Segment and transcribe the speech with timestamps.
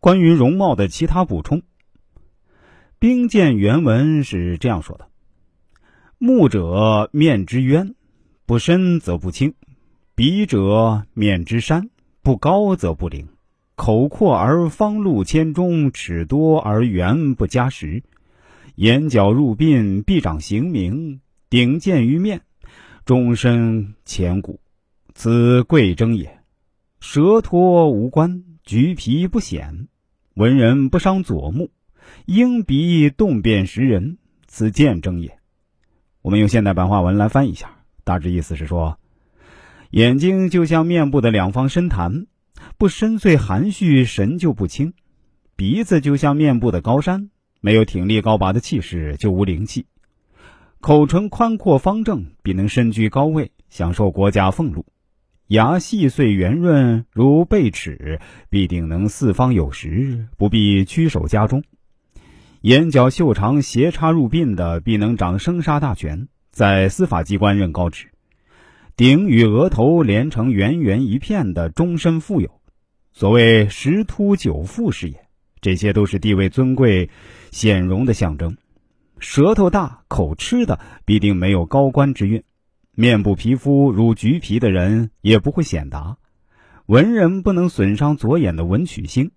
[0.00, 1.62] 关于容貌的其他补充。
[2.98, 5.08] 兵谏原文是这样说的
[6.18, 7.94] ：“目者面之渊，
[8.46, 9.52] 不深则不清；
[10.14, 11.90] 鼻者面之山，
[12.22, 13.28] 不高则不灵。
[13.76, 18.02] 口阔而方露千中，齿多而圆不加实。
[18.74, 21.20] 眼角入鬓，臂长形明，
[21.50, 22.40] 顶见于面，
[23.04, 24.60] 终身前骨，
[25.14, 26.37] 此贵征也。
[27.00, 29.88] 舌脱无关，橘皮不显，
[30.34, 31.70] 文人不伤左目。”
[32.24, 34.16] 鹰鼻动变识人，
[34.46, 35.38] 此见征也。
[36.22, 38.98] 我们用现代白话文来翻译一下，大致意思是说：
[39.90, 42.26] 眼睛就像面部的两方深潭，
[42.78, 44.92] 不深邃含蓄，神就不清；
[45.54, 49.82] 鼻子就像面部的高山，没有挺立高拔的气势，就无灵气；
[50.80, 54.82] 口唇宽阔方正，必能身居高位，享受国家俸禄；
[55.48, 58.20] 牙细碎圆润如贝齿，
[58.50, 61.64] 必定能四方有时，不必屈守家中。
[62.60, 68.08] 眼角袖长斜插入鬓的，必能掌生杀大权，在司法机关任高职；
[68.94, 72.60] 顶与额头连成圆圆一片的，终身富有。
[73.14, 75.28] 所谓十突九富是也。
[75.62, 77.08] 这些都是地位尊贵、
[77.50, 78.54] 显荣的象征。
[79.18, 82.42] 舌头大、口吃的，必定没有高官之运；
[83.00, 86.16] 面部皮肤如橘皮的人，也不会显达。
[86.86, 89.30] 文人不能损伤左眼的文曲星。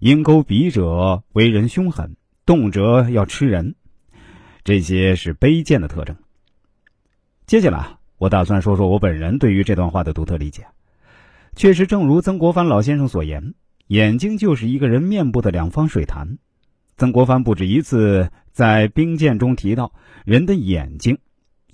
[0.00, 2.16] 鹰钩鼻者，为人凶狠。
[2.44, 3.76] 动辄要吃人，
[4.64, 6.16] 这些是卑贱的特征。
[7.46, 10.66] 接下来，我打算说说我本人对于这段话的独特理解。
[11.54, 13.54] 确实，正如曾国藩老先生所言，
[13.86, 16.38] 眼睛就是一个人面部的两方水潭。
[16.96, 19.92] 曾国藩不止一次在兵谏中提到
[20.24, 21.18] 人的眼睛，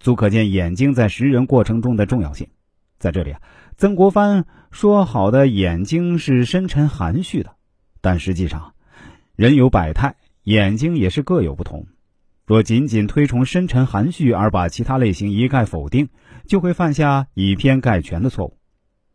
[0.03, 2.49] 足可见眼睛在识人过程中的重要性。
[2.99, 3.41] 在这里啊，
[3.77, 7.55] 曾国藩说好的眼睛是深沉含蓄的，
[8.01, 8.75] 但实际上，
[9.37, 10.17] 人有百态。
[10.45, 11.87] 眼睛也是各有不同，
[12.45, 16.09] 若仅仅推崇深沉含蓄而把其他类型一概否定，
[16.49, 18.59] 就会犯下以偏概全的错误。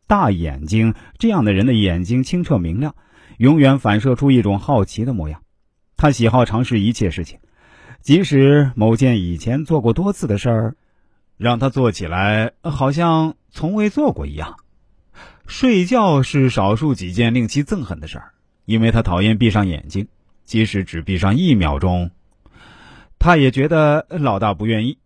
[0.08, 2.96] 大眼睛这样的人的眼睛清澈明亮，
[3.40, 5.42] 永远反射出一种好奇的模样。
[5.98, 7.40] 他喜好尝试一切事情，
[8.00, 10.78] 即使某件以前做过多次的事儿，
[11.38, 14.58] 让他做起来好像从未做过一样。
[15.46, 18.34] 睡觉是少数几件令其憎恨的事儿，
[18.66, 20.08] 因为他讨厌闭上眼睛。
[20.44, 22.12] 即使只闭上一秒钟，
[23.20, 24.98] 他也觉得老大不愿意，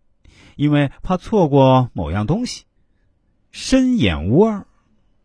[0.54, 2.64] 因为怕错过某样东西。
[3.50, 4.64] 深眼窝，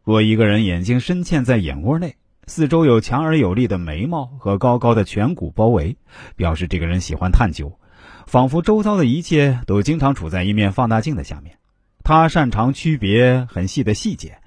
[0.03, 2.15] 若一个人眼睛深嵌在眼窝内，
[2.47, 5.97] 四周有强而有力的眉毛和高高的颧骨包围，
[6.35, 7.79] 表示这个人喜欢探究，
[8.27, 11.57] 仿佛周遭的一切都经常处在一面放大镜的下面。
[12.03, 14.37] 他擅长区别很细的细节，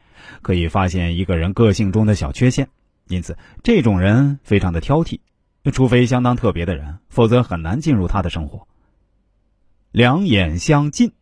[0.42, 2.68] 可以发现一个人个性中的小缺陷，
[3.08, 5.18] 因此这种人非常的挑剔。
[5.72, 8.66] 除非相当特别的人，否则很难进入他的生活。
[9.92, 11.12] 两眼相近，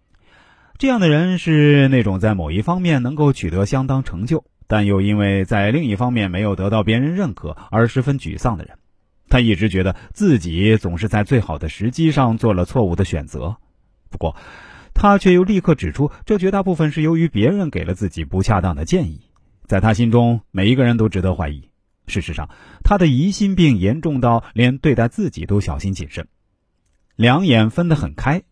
[0.79, 8.79] 这样的人是那种在某一方面能够取得相当成就，但又因为在另一方面没有得到别人认可而十分沮丧的人。
[9.29, 13.57] 他一直觉得自己总是在最好的时机上做了错误的选择，
[14.11, 14.37] 不过
[14.95, 19.21] 他却又立刻指出，这绝大部分是由于别人给了自己不恰当的建议。
[19.67, 21.69] 在他心中，每一个人都值得怀疑。
[22.07, 22.49] 事实上，
[22.83, 26.27] 他的疑心病严重到连对待自己都小心谨慎，
[27.17, 28.43] 两眼分得很开。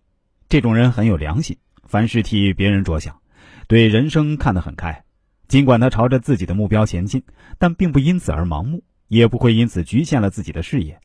[0.49, 3.19] 这种人很有良心，凡事替别人着想，
[3.67, 5.03] 对人生看得很开。
[5.49, 7.23] 尽管他朝着自己的目标前进，
[7.59, 10.99] 但并不因此而盲目，也不会因此局限了自己的事业。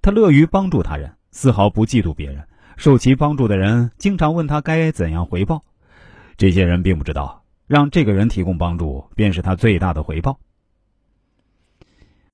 [0.00, 2.44] 他乐于帮助他人，丝毫不嫉妒别人。
[2.76, 5.64] 受其帮助的人经常问他该怎样回报，
[6.36, 10.38] 这些人并不知道，让这个人提供帮助便是他最大的回报。